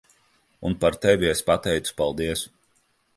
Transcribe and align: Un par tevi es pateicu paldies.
Un 0.69 0.75
par 0.85 0.95
tevi 1.03 1.29
es 1.33 1.43
pateicu 1.49 1.93
paldies. 2.01 2.43